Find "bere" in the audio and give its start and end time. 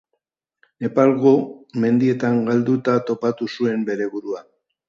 3.93-4.13